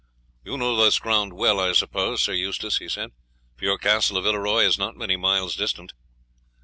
[0.43, 3.11] "You know this ground well, I suppose, Sir Eustace," he said,
[3.55, 5.93] "for your Castle of Villeroy is not many miles distant?"